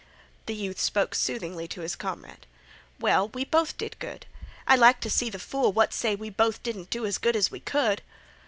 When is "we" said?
3.29-3.45, 6.15-6.31, 7.51-7.59